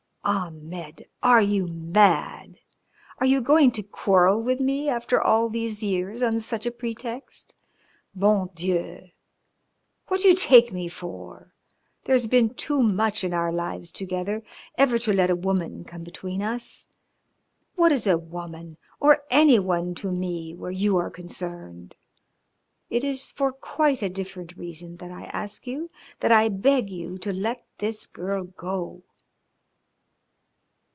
"Ahmed! 0.23 1.07
Are 1.23 1.41
you 1.41 1.65
mad? 1.65 2.59
Are 3.17 3.25
you 3.25 3.41
going 3.41 3.71
to 3.71 3.81
quarrel 3.81 4.39
with 4.39 4.59
me 4.59 4.87
after 4.87 5.19
all 5.19 5.49
these 5.49 5.81
years 5.81 6.21
on 6.21 6.39
such 6.39 6.67
a 6.67 6.71
pretext? 6.71 7.55
Bon 8.13 8.51
Dieu! 8.53 9.07
What 10.09 10.21
do 10.21 10.27
you 10.27 10.35
take 10.35 10.71
me 10.71 10.87
for? 10.87 11.55
There 12.05 12.13
has 12.13 12.27
been 12.27 12.53
too 12.53 12.83
much 12.83 13.23
in 13.23 13.33
our 13.33 13.51
lives 13.51 13.89
together 13.89 14.43
ever 14.77 14.99
to 14.99 15.11
let 15.11 15.31
a 15.31 15.35
woman 15.35 15.83
come 15.83 16.03
between 16.03 16.43
us. 16.43 16.87
What 17.73 17.91
is 17.91 18.05
a 18.05 18.15
woman 18.19 18.77
or 18.99 19.23
any 19.31 19.57
one 19.57 19.95
to 19.95 20.11
me 20.11 20.53
where 20.53 20.69
you 20.69 20.97
are 20.97 21.09
concerned? 21.09 21.95
It 22.91 23.03
is 23.03 23.31
for 23.31 23.51
quite 23.51 24.03
a 24.03 24.09
different 24.09 24.55
reason 24.55 24.97
that 24.97 25.09
I 25.11 25.23
ask 25.33 25.65
you, 25.65 25.89
that 26.19 26.31
I 26.31 26.47
beg 26.47 26.91
you 26.91 27.17
to 27.17 27.33
let 27.33 27.65
this 27.79 28.05
girl 28.05 28.43
go." 28.43 29.01